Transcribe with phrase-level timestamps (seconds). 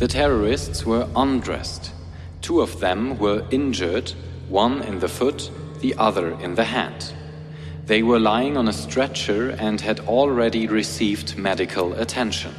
[0.00, 1.92] The terrorists were undressed.
[2.40, 4.14] Two of them were injured,
[4.48, 5.50] one in the foot,
[5.80, 7.12] the other in the hand.
[7.84, 12.54] They were lying on a stretcher and had already received medical attention.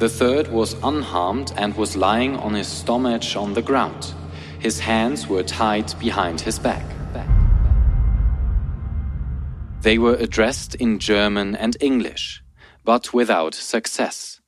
[0.00, 4.12] The third was unharmed and was lying on his stomach on the ground.
[4.58, 6.84] His hands were tied behind his back.
[9.82, 12.42] They were addressed in German and English,
[12.84, 14.40] but without success.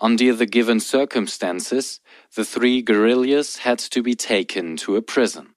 [0.00, 2.00] Under the given circumstances,
[2.34, 5.54] the three guerrillas had to be taken to a prison.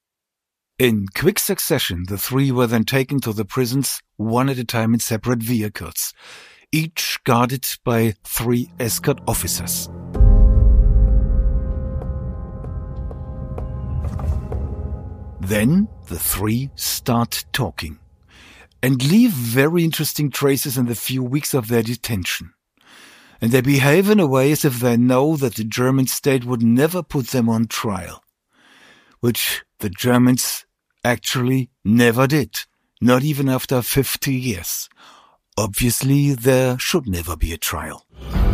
[0.78, 4.94] In quick succession, the three were then taken to the prisons, one at a time
[4.94, 6.14] in separate vehicles
[6.74, 9.88] each guarded by three escort officers.
[15.39, 18.00] Then the three start talking
[18.82, 22.54] and leave very interesting traces in the few weeks of their detention.
[23.44, 26.63] And they behave in a way as if they know that the German state would
[26.63, 28.23] never put them on trial,
[29.19, 30.66] which the Germans
[31.03, 32.52] actually never did,
[33.02, 34.88] not even after 50 years.
[35.58, 38.05] Obviously, there should never be a trial.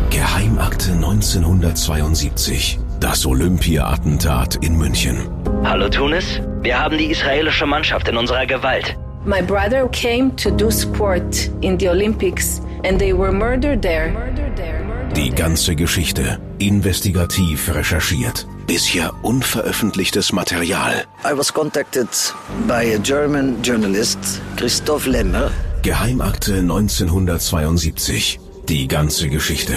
[0.09, 2.79] Geheimakte 1972.
[2.99, 5.29] Das Olympia-Attentat in München.
[5.65, 8.97] Hallo Tunis, wir haben die israelische Mannschaft in unserer Gewalt.
[9.30, 14.11] My brother came to do sport in the Olympics and they were murdered there.
[15.13, 18.47] Die ganze Geschichte investigativ recherchiert.
[18.66, 21.03] Bisher unveröffentlichtes Material.
[21.23, 22.09] I was contacted
[22.67, 24.17] by a German journalist,
[24.57, 25.52] Christoph Lemmer,
[25.83, 28.39] Geheimakte 1972.
[28.67, 29.73] Die ganze Geschichte.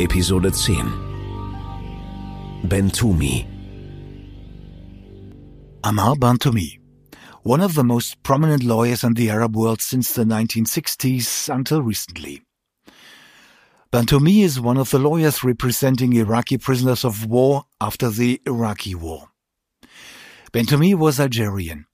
[0.00, 0.86] Episode 10
[2.68, 3.44] Bentoumi
[5.82, 6.78] Amar Bentoumi,
[7.42, 12.42] one of the most prominent lawyers in the Arab world since the 1960s until recently.
[13.92, 19.30] Bentoumi is one of the lawyers representing Iraqi prisoners of war after the Iraqi War.
[20.52, 21.86] Bentoumi was Algerian.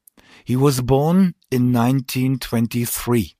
[0.44, 3.34] He was born in 1923.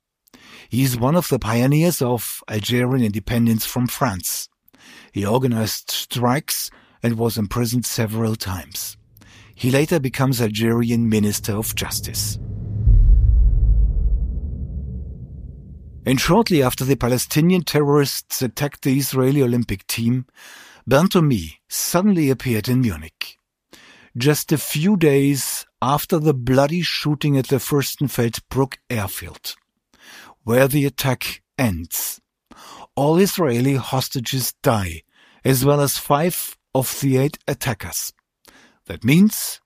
[0.71, 4.49] He is one of the pioneers of Algerian independence from France.
[5.15, 8.97] He organized strikes and was imprisoned several times.
[9.55, 12.37] He later becomes Algerian Minister of Justice.
[16.05, 20.27] And shortly after the Palestinian terrorists attacked the Israeli Olympic team,
[20.91, 23.39] Bentoumi suddenly appeared in Munich.
[24.19, 29.55] Just a few days after the bloody shooting at the Fürstenfeldbruck airfield,
[30.43, 32.21] where the attack ends.
[32.97, 35.03] All Israeli hostages die,
[35.45, 38.13] as well as five of the eight attackers.
[38.87, 39.61] That means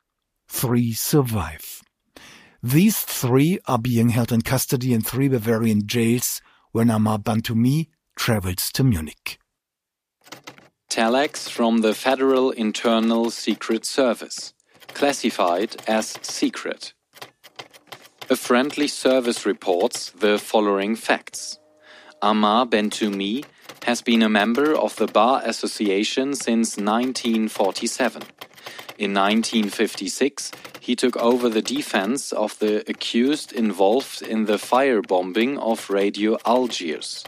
[0.49, 1.83] three survive.
[2.63, 6.41] These three are being held in custody in three Bavarian jails
[6.73, 9.39] when Amar Bentoumi travels to Munich.
[10.91, 14.55] Telex from the Federal Internal Secret Service,
[14.95, 16.95] classified as secret.
[18.31, 21.59] A friendly service reports the following facts.
[22.23, 23.45] Amar Bentoumi
[23.85, 28.23] has been a member of the Bar Association since 1947.
[28.99, 35.89] In 1956, he took over the defense of the accused involved in the firebombing of
[35.89, 37.25] Radio Algiers.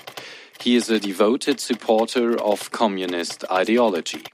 [0.61, 4.25] He is a devoted supporter of communist ideology.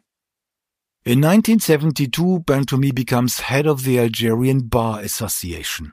[1.04, 5.92] In 1972, Bentoumi becomes head of the Algerian Bar Association.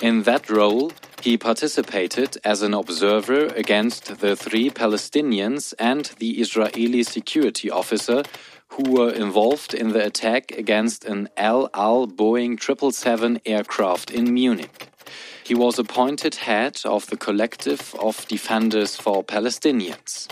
[0.00, 7.02] In that role, he participated as an observer against the three Palestinians and the Israeli
[7.02, 8.22] security officer
[8.68, 14.89] who were involved in the attack against an El Al Boeing 777 aircraft in Munich.
[15.50, 20.28] He was appointed head of the Collective of Defenders for Palestinians.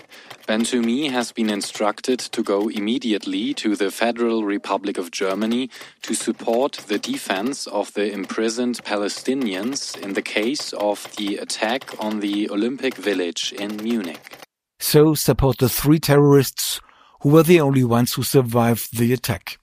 [0.46, 5.70] Bentoumi has been instructed to go immediately to the Federal Republic of Germany
[6.02, 12.20] to support the defense of the imprisoned Palestinians in the case of the attack on
[12.20, 14.38] the Olympic Village in Munich.
[14.78, 16.80] So support the three terrorists
[17.22, 19.58] who were the only ones who survived the attack,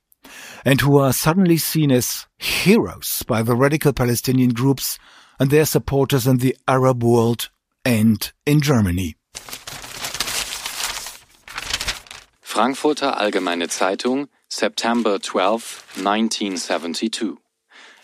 [0.65, 4.99] and who are suddenly seen as heroes by the radical Palestinian groups
[5.39, 7.49] and their supporters in the Arab world
[7.83, 9.15] and in Germany.
[12.41, 17.37] Frankfurter Allgemeine Zeitung, September 12, 1972.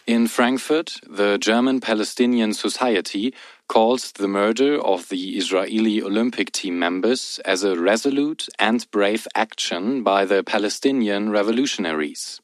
[0.07, 3.33] In Frankfurt, the German Palestinian Society
[3.69, 10.03] calls the murder of the Israeli Olympic team members as a resolute and brave action
[10.03, 12.41] by the Palestinian revolutionaries.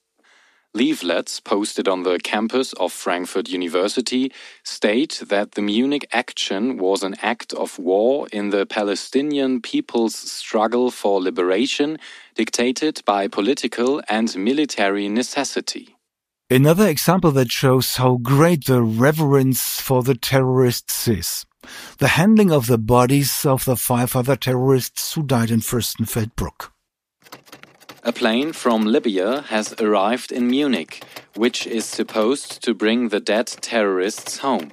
[0.74, 4.31] Leaflets posted on the campus of Frankfurt University
[4.64, 10.92] state that the Munich action was an act of war in the Palestinian people's struggle
[10.92, 11.98] for liberation,
[12.36, 15.96] dictated by political and military necessity.
[16.50, 21.46] Another example that shows how great the reverence for the terrorists is.
[21.98, 26.70] The handling of the bodies of the five other terrorists who died in Fürstenfeldbruck.
[28.07, 31.04] A plane from Libya has arrived in Munich,
[31.36, 34.71] which is supposed to bring the dead terrorists home.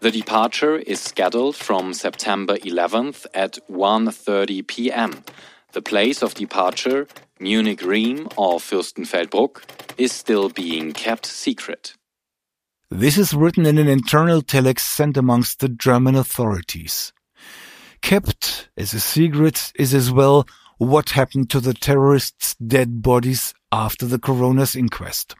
[0.00, 5.12] The departure is scheduled from September 11th at 1:30 p.m.
[5.72, 7.06] The place of departure,
[7.38, 9.60] Munich Riem or Fürstenfeldbruck,
[9.98, 11.92] is still being kept secret.
[12.90, 17.12] This is written in an internal telex sent amongst the German authorities.
[18.00, 20.46] Kept as a secret is as well
[20.78, 25.34] what happened to the terrorists' dead bodies after the coroner's inquest.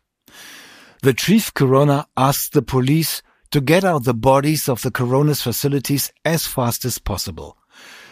[1.03, 6.13] The chief coroner asked the police to get out the bodies of the coroner's facilities
[6.25, 7.57] as fast as possible.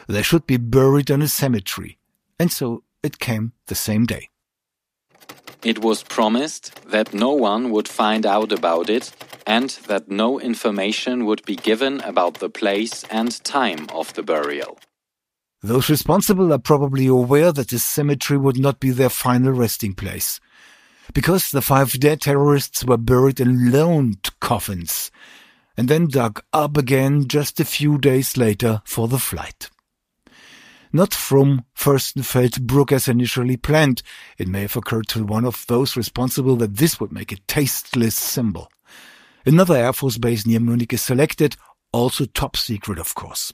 [0.06, 1.98] They should be buried in a cemetery,
[2.38, 4.28] and so it came the same day.
[5.64, 9.12] It was promised that no one would find out about it
[9.46, 14.78] and that no information would be given about the place and time of the burial.
[15.62, 20.40] Those responsible are probably aware that this cemetery would not be their final resting place.
[21.14, 25.10] Because the five dead terrorists were buried in loaned coffins
[25.76, 29.70] and then dug up again just a few days later for the flight.
[30.92, 34.02] Not from Fürstenfeldbruck as initially planned.
[34.36, 38.14] It may have occurred to one of those responsible that this would make a tasteless
[38.14, 38.68] symbol.
[39.46, 41.56] Another Air Force base near Munich is selected,
[41.92, 43.52] also top secret of course.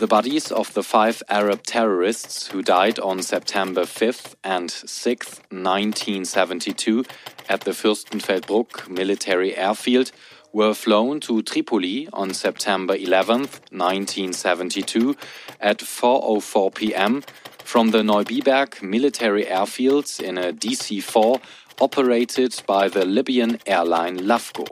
[0.00, 7.04] The bodies of the five Arab terrorists who died on September 5th and 6th, 1972,
[7.50, 10.10] at the Fürstenfeldbruck military airfield
[10.54, 15.16] were flown to Tripoli on September 11th, 1972,
[15.60, 17.22] at 4:04 p.m.
[17.62, 21.42] from the Neubiberg military airfields in a DC-4
[21.78, 24.66] operated by the Libyan airline Lavco.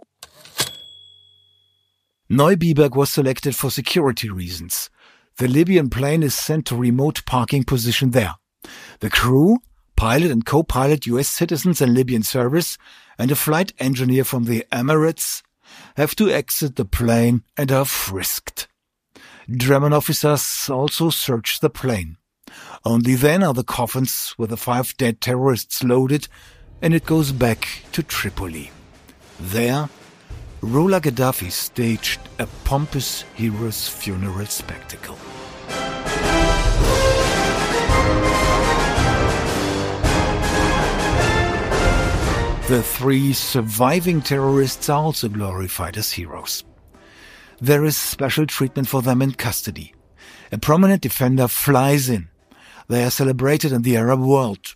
[2.30, 4.88] Neubiberg was selected for security reasons.
[5.38, 8.34] The Libyan plane is sent to remote parking position there.
[8.98, 9.58] The crew,
[9.94, 12.76] pilot and co-pilot US citizens and Libyan service,
[13.16, 15.42] and a flight engineer from the Emirates
[15.96, 18.66] have to exit the plane and are frisked.
[19.48, 22.16] German officers also search the plane.
[22.84, 26.26] Only then are the coffins with the five dead terrorists loaded
[26.82, 28.72] and it goes back to Tripoli.
[29.38, 29.88] There,
[30.60, 35.16] Rula Gaddafi staged a pompous hero's funeral spectacle.
[42.68, 46.64] The three surviving terrorists are also glorified as heroes.
[47.60, 49.94] There is special treatment for them in custody.
[50.52, 52.28] A prominent defender flies in.
[52.88, 54.74] They are celebrated in the Arab world.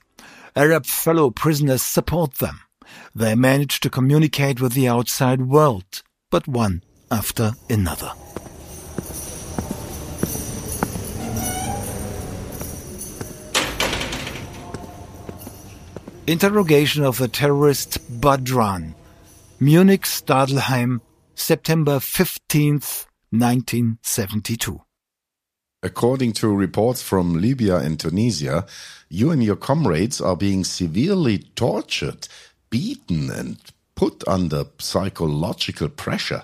[0.55, 2.61] Arab fellow prisoners support them.
[3.15, 8.13] They managed to communicate with the outside world, but one after another.
[16.27, 18.95] Interrogation of the terrorist Badran.
[19.59, 21.01] Munich Stadelheim,
[21.35, 24.81] September 15th, 1972.
[25.83, 28.67] According to reports from Libya and Tunisia,
[29.09, 32.29] you and your comrades are being severely tortured,
[32.73, 33.59] beaten, and
[33.95, 36.43] put under psychological pressure.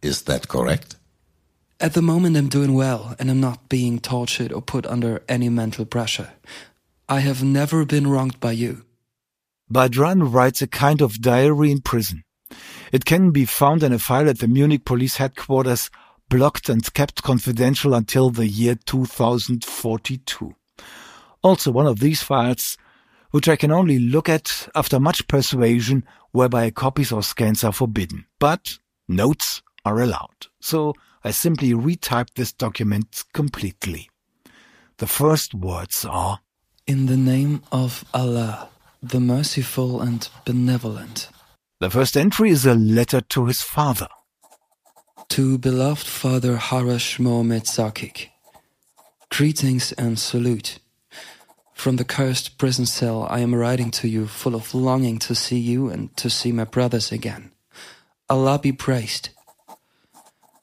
[0.00, 0.96] Is that correct?
[1.80, 5.48] At the moment, I'm doing well, and I'm not being tortured or put under any
[5.48, 6.30] mental pressure.
[7.08, 8.84] I have never been wronged by you.
[9.70, 12.24] Badran writes a kind of diary in prison.
[12.90, 15.90] It can be found in a file at the Munich police headquarters,
[16.30, 20.54] blocked and kept confidential until the year 2042.
[21.42, 22.78] Also one of these files,
[23.30, 28.26] which I can only look at after much persuasion, whereby copies or scans are forbidden.
[28.38, 30.46] But notes are allowed.
[30.60, 30.94] So
[31.24, 34.10] I simply retyped this document completely.
[34.98, 36.40] The first words are
[36.86, 38.70] In the name of Allah
[39.02, 41.28] the merciful and benevolent.
[41.80, 44.08] The first entry is a letter to his father.
[45.30, 48.30] To beloved father Harash Mohamed Zakik.
[49.30, 50.80] Greetings and salute.
[51.78, 55.60] From the cursed prison cell, I am writing to you full of longing to see
[55.60, 57.52] you and to see my brothers again.
[58.28, 59.28] Allah be praised.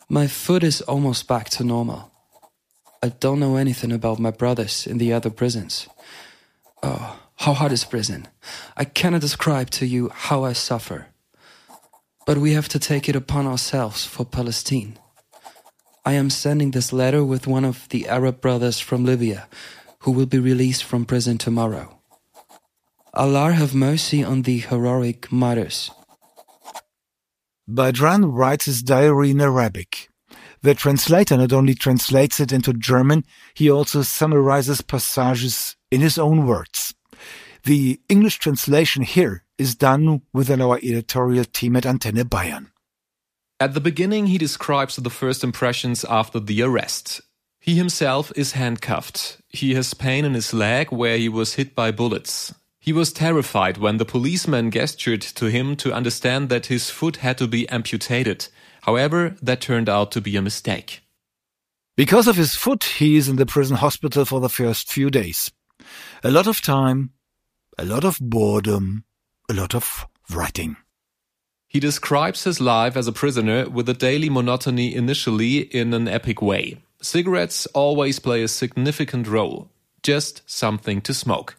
[0.09, 2.11] My foot is almost back to normal.
[3.01, 5.87] I don't know anything about my brothers in the other prisons.
[6.83, 8.27] Oh, how hard is prison.
[8.75, 11.07] I cannot describe to you how I suffer.
[12.25, 14.99] But we have to take it upon ourselves for Palestine.
[16.03, 19.47] I am sending this letter with one of the Arab brothers from Libya,
[20.05, 21.99] who will be released from prison tomorrow.
[23.15, 25.89] Allah have mercy on the heroic martyrs.
[27.67, 30.09] Badran writes his diary in Arabic.
[30.61, 33.23] The translator not only translates it into German,
[33.55, 36.93] he also summarizes passages in his own words.
[37.63, 42.67] The English translation here is done within our editorial team at Antenne Bayern.
[43.59, 47.21] At the beginning, he describes the first impressions after the arrest.
[47.65, 49.41] He himself is handcuffed.
[49.49, 52.53] He has pain in his leg where he was hit by bullets.
[52.79, 57.39] He was terrified when the policeman gestured to him to understand that his foot had
[57.39, 58.49] to be amputated.
[58.83, 61.01] However, that turned out to be a mistake.
[61.97, 65.49] Because of his foot, he is in the prison hospital for the first few days.
[66.23, 67.13] A lot of time,
[67.79, 69.05] a lot of boredom,
[69.49, 70.77] a lot of writing.
[71.67, 76.43] He describes his life as a prisoner with a daily monotony initially in an epic
[76.43, 76.84] way.
[77.05, 79.69] Cigarettes always play a significant role,
[80.01, 81.55] just something to smoke.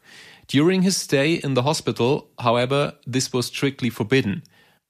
[0.49, 4.43] During his stay in the hospital, however, this was strictly forbidden.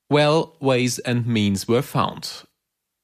[0.09, 2.45] Well, ways and means were found.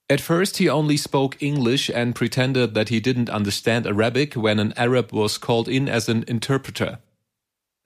[0.08, 4.72] At first, he only spoke English and pretended that he didn't understand Arabic when an
[4.78, 7.00] Arab was called in as an interpreter.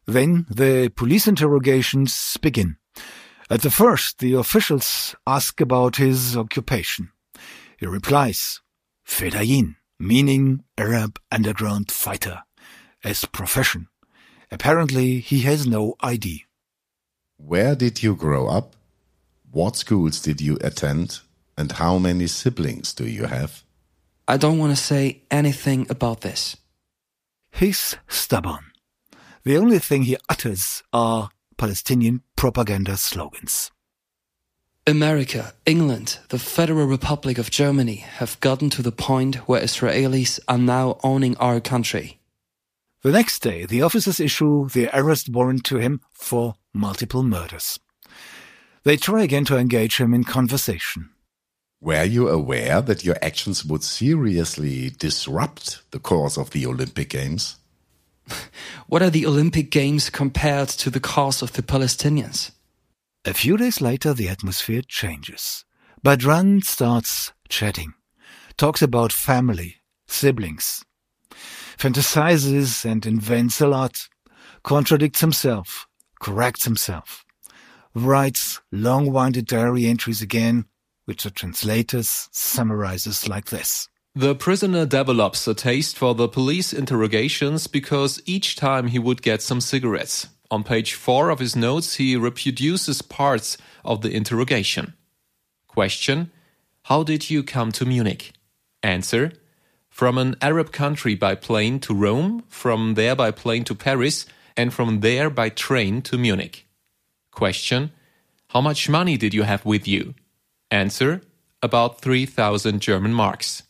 [0.06, 2.76] Then the police interrogations begin.
[3.50, 7.10] At the first, the officials ask about his occupation.
[7.78, 8.60] He replies,
[9.06, 12.42] Fedayin, meaning Arab underground fighter,
[13.04, 13.88] as profession.
[14.50, 16.44] Apparently, he has no ID.
[17.36, 18.76] Where did you grow up?
[19.50, 21.20] What schools did you attend?
[21.56, 23.62] And how many siblings do you have?
[24.28, 26.56] I don't want to say anything about this.
[27.52, 28.72] He's stubborn.
[29.44, 33.70] The only thing he utters are Palestinian propaganda slogans.
[34.88, 40.58] America, England, the Federal Republic of Germany have gotten to the point where Israelis are
[40.58, 42.20] now owning our country.
[43.02, 47.80] The next day, the officers issue the arrest warrant to him for multiple murders.
[48.84, 51.10] They try again to engage him in conversation.
[51.80, 57.56] Were you aware that your actions would seriously disrupt the course of the Olympic Games?
[58.86, 62.52] What are the Olympic Games compared to the cause of the Palestinians?
[63.28, 65.64] A few days later, the atmosphere changes.
[66.04, 67.94] Badran starts chatting,
[68.56, 70.84] talks about family, siblings,
[71.76, 74.08] fantasizes and invents a lot,
[74.62, 75.88] contradicts himself,
[76.20, 77.24] corrects himself,
[77.96, 80.66] writes long-winded diary entries again,
[81.06, 83.88] which the translators summarizes like this.
[84.14, 89.42] The prisoner develops a taste for the police interrogations because each time he would get
[89.42, 90.28] some cigarettes.
[90.50, 94.94] On page 4 of his notes, he reproduces parts of the interrogation.
[95.66, 96.30] Question
[96.84, 98.32] How did you come to Munich?
[98.82, 99.32] Answer
[99.88, 104.26] From an Arab country by plane to Rome, from there by plane to Paris,
[104.56, 106.66] and from there by train to Munich.
[107.32, 107.92] Question
[108.50, 110.14] How much money did you have with you?
[110.70, 111.22] Answer
[111.62, 113.64] About 3,000 German marks.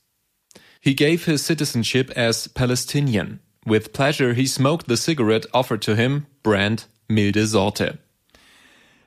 [0.80, 3.40] He gave his citizenship as Palestinian.
[3.64, 7.98] With pleasure, he smoked the cigarette offered to him, brand Milde Sorte.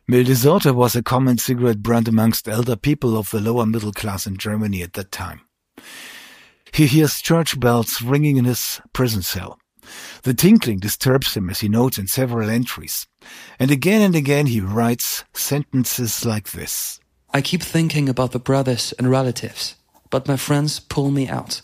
[0.09, 4.27] Milde Sorte was a common cigarette brand amongst elder people of the lower middle class
[4.27, 5.39] in Germany at that time.
[6.73, 9.57] He hears church bells ringing in his prison cell.
[10.23, 13.07] The tinkling disturbs him as he notes in several entries.
[13.57, 16.99] And again and again he writes sentences like this.
[17.33, 19.77] I keep thinking about the brothers and relatives,
[20.09, 21.61] but my friends pull me out.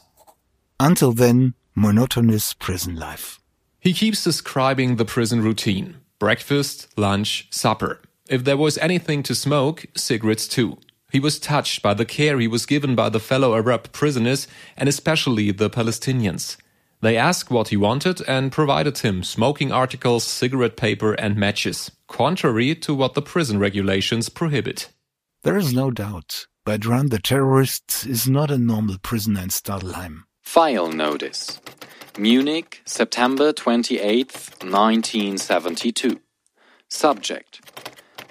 [0.79, 3.41] Until then, monotonous prison life.
[3.85, 8.01] He keeps describing the prison routine breakfast, lunch, supper.
[8.27, 10.79] If there was anything to smoke, cigarettes too.
[11.11, 14.89] He was touched by the care he was given by the fellow Arab prisoners and
[14.89, 16.57] especially the Palestinians.
[17.01, 22.73] They asked what he wanted and provided him smoking articles, cigarette paper, and matches, contrary
[22.73, 24.89] to what the prison regulations prohibit.
[25.43, 30.23] There is no doubt, Badran the terrorist is not a normal prisoner in Stadelheim.
[30.41, 31.59] File notice.
[32.17, 34.31] Munich, September 28,
[34.61, 36.21] 1972.
[36.87, 37.59] Subject.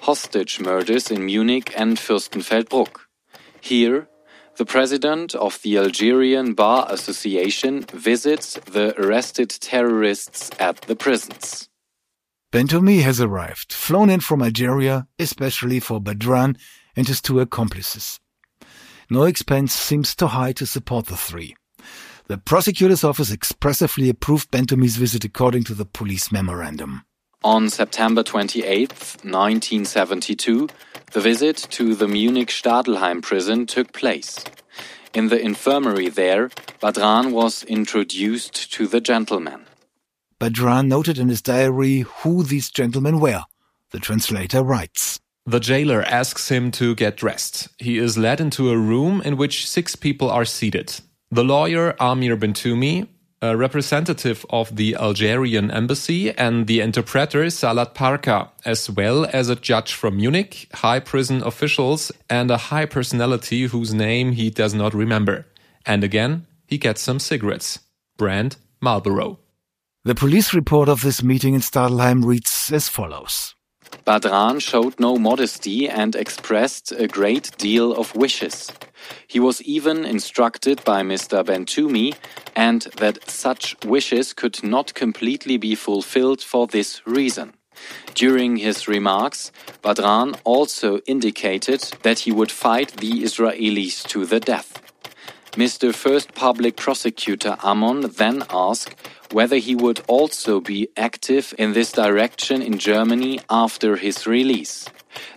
[0.01, 3.01] Hostage murders in Munich and Fürstenfeldbruck.
[3.61, 4.07] Here,
[4.57, 11.69] the president of the Algerian Bar Association visits the arrested terrorists at the prisons.
[12.51, 16.57] Bentoumi has arrived, flown in from Algeria, especially for Badran
[16.95, 18.19] and his two accomplices.
[19.11, 21.55] No expense seems too high to support the three.
[22.27, 27.03] The prosecutor's office expressively approved Bentoumi's visit according to the police memorandum.
[27.43, 28.89] On September 28,
[29.21, 30.67] 1972,
[31.13, 34.43] the visit to the Munich Stadelheim prison took place.
[35.13, 36.49] In the infirmary there,
[36.81, 39.67] Badran was introduced to the gentlemen.
[40.39, 43.43] Badran noted in his diary who these gentlemen were.
[43.91, 45.19] The translator writes.
[45.45, 47.67] The jailer asks him to get dressed.
[47.77, 50.99] He is led into a room in which six people are seated.
[51.35, 53.09] The lawyer Amir Bentoumi,
[53.41, 59.57] a representative of the Algerian embassy, and the interpreter Salat Parka, as well as a
[59.57, 64.93] judge from Munich, high prison officials, and a high personality whose name he does not
[64.93, 65.45] remember.
[65.85, 67.79] And again, he gets some cigarettes.
[68.15, 69.39] Brand Marlboro.
[70.05, 73.55] The police report of this meeting in Stadelheim reads as follows.
[74.07, 78.71] Badran showed no modesty and expressed a great deal of wishes.
[79.27, 81.43] He was even instructed by Mr.
[81.43, 82.15] Bentoumi
[82.55, 87.53] and that such wishes could not completely be fulfilled for this reason.
[88.13, 89.51] During his remarks,
[89.83, 94.81] Badran also indicated that he would fight the Israelis to the death.
[95.53, 95.93] Mr.
[95.93, 98.95] First Public Prosecutor Amon then asked
[99.31, 104.85] whether he would also be active in this direction in Germany after his release.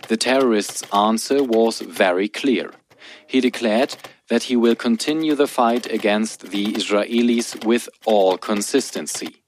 [0.07, 2.71] The terrorist's answer was very clear.
[3.29, 3.95] He declared
[4.29, 9.43] that he will continue the fight against the Israelis with all consistency.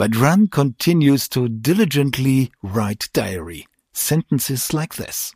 [0.00, 3.66] Badran continues to diligently write diary.
[3.92, 5.34] Sentences like this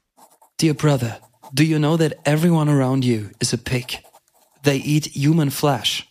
[0.56, 1.18] Dear brother,
[1.52, 3.98] do you know that everyone around you is a pig?
[4.62, 6.08] They eat human flesh.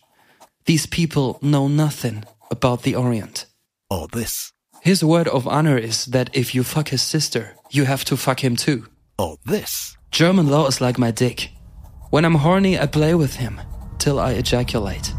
[0.66, 3.46] These people know nothing about the Orient.
[3.90, 4.52] Or this.
[4.82, 8.44] His word of honor is that if you fuck his sister, you have to fuck
[8.44, 8.86] him too.
[9.18, 9.96] Or this.
[10.12, 11.52] German law is like my dick.
[12.10, 13.58] When I'm horny, I play with him
[13.98, 15.10] till I ejaculate.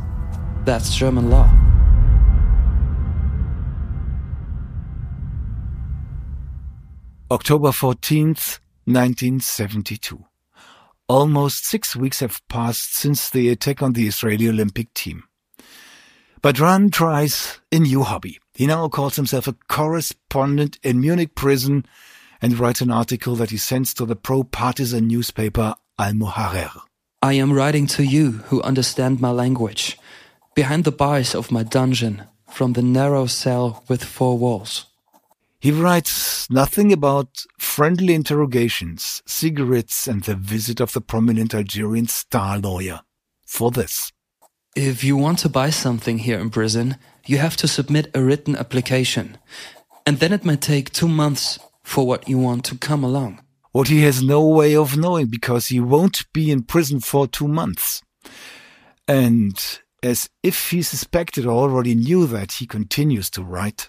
[0.65, 1.49] That's German law.
[7.31, 10.23] October 14th, 1972.
[11.07, 15.23] Almost six weeks have passed since the attack on the Israeli Olympic team.
[16.43, 18.37] Badran tries a new hobby.
[18.53, 21.83] He now calls himself a correspondent in Munich prison
[22.43, 26.81] and writes an article that he sends to the pro-partisan newspaper Al Muharrir.
[27.21, 29.97] I am writing to you who understand my language,
[30.53, 34.87] behind the bars of my dungeon, from the narrow cell with four walls.
[35.61, 42.59] He writes nothing about friendly interrogations, cigarettes, and the visit of the prominent Algerian star
[42.59, 42.99] lawyer.
[43.45, 44.11] For this.
[44.75, 48.57] If you want to buy something here in prison, you have to submit a written
[48.57, 49.37] application.
[50.05, 53.41] And then it might take two months for what you want to come along.
[53.71, 57.47] What he has no way of knowing because he won't be in prison for two
[57.47, 58.01] months.
[59.07, 59.59] And
[60.03, 63.87] as if he suspected or already knew that, he continues to write.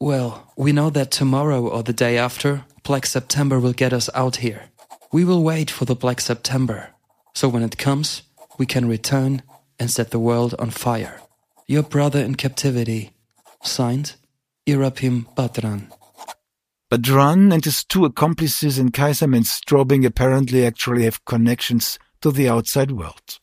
[0.00, 4.36] Well, we know that tomorrow or the day after, Black September will get us out
[4.36, 4.70] here.
[5.12, 6.90] We will wait for the Black September.
[7.34, 8.22] So when it comes,
[8.58, 9.42] we can return
[9.78, 11.20] and set the world on fire.
[11.66, 13.12] Your brother in captivity.
[13.62, 14.14] Signed,
[14.68, 15.26] Ibrahim
[16.90, 16.98] Badran.
[17.02, 23.38] Badran and his two accomplices in Kaisermann-Straubing apparently actually have connections to the outside world.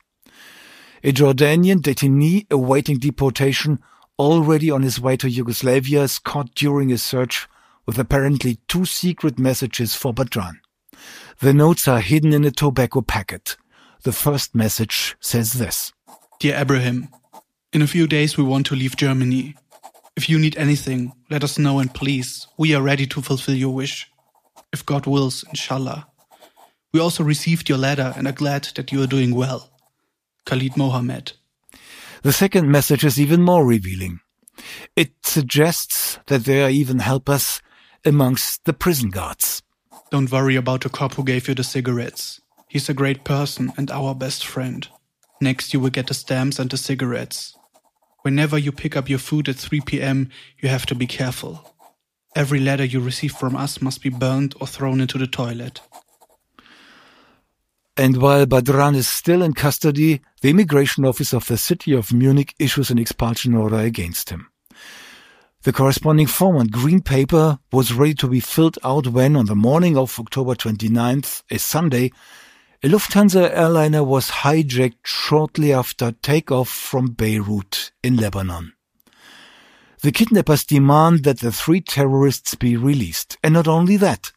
[1.03, 3.79] A Jordanian detainee awaiting deportation
[4.17, 7.47] already on his way to Yugoslavia is caught during a search
[7.85, 10.59] with apparently two secret messages for Badran.
[11.39, 13.57] The notes are hidden in a tobacco packet.
[14.03, 15.91] The first message says this.
[16.39, 17.09] Dear Abraham,
[17.73, 19.55] in a few days we want to leave Germany.
[20.15, 23.73] If you need anything, let us know and please, we are ready to fulfill your
[23.73, 24.09] wish.
[24.71, 26.07] If God wills, inshallah.
[26.93, 29.71] We also received your letter and are glad that you are doing well.
[30.45, 31.33] Khalid Mohammed.
[32.21, 34.19] The second message is even more revealing.
[34.95, 37.61] It suggests that there are even helpers
[38.05, 39.63] amongst the prison guards.
[40.11, 42.39] Don't worry about the cop who gave you the cigarettes.
[42.67, 44.87] He's a great person and our best friend.
[45.41, 47.57] Next, you will get the stamps and the cigarettes.
[48.23, 51.75] Whenever you pick up your food at 3 p.m., you have to be careful.
[52.35, 55.81] Every letter you receive from us must be burned or thrown into the toilet.
[57.97, 62.55] And while Badran is still in custody, the immigration office of the city of Munich
[62.57, 64.47] issues an expulsion order against him.
[65.63, 69.55] The corresponding form on green paper was ready to be filled out when, on the
[69.55, 72.11] morning of October 29th, a Sunday,
[72.85, 78.73] a Lufthansa airliner was hijacked shortly after takeoff from Beirut in Lebanon.
[80.01, 84.33] The kidnappers demand that the three terrorists be released, and not only that,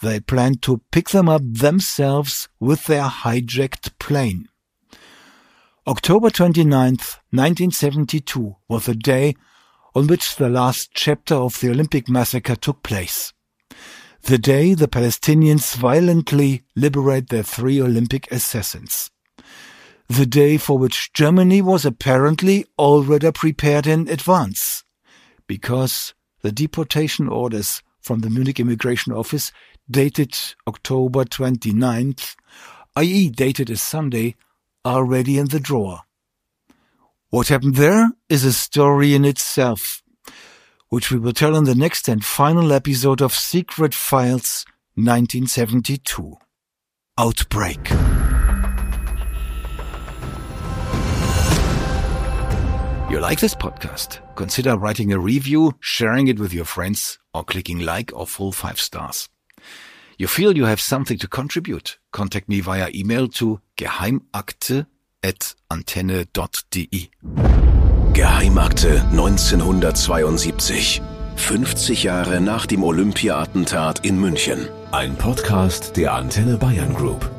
[0.00, 4.46] they plan to pick them up themselves with their hijacked plane.
[5.84, 9.34] October 29th, 1972 was the day
[9.96, 13.32] on which the last chapter of the Olympic massacre took place.
[14.24, 19.10] The day the Palestinians violently liberate their three Olympic assassins.
[20.08, 24.84] The day for which Germany was apparently already prepared in advance,
[25.48, 29.50] because the deportation orders from the Munich Immigration Office
[29.90, 32.36] dated October 29th,
[32.94, 33.28] i.e.
[33.28, 34.36] dated as Sunday,
[34.84, 36.00] already in the drawer.
[37.30, 40.01] What happened there is a story in itself,
[40.92, 46.36] which we will tell in the next and final episode of Secret Files 1972.
[47.16, 47.88] Outbreak.
[53.10, 54.20] You like this podcast?
[54.36, 58.78] Consider writing a review, sharing it with your friends, or clicking like or full five
[58.78, 59.30] stars.
[60.18, 61.96] You feel you have something to contribute?
[62.12, 64.84] Contact me via email to geheimakte
[65.22, 67.71] at antenne.de.
[68.14, 71.00] Geheimakte 1972.
[71.36, 74.68] 50 Jahre nach dem Olympia-Attentat in München.
[74.90, 77.30] Ein Podcast der Antenne Bayern Group.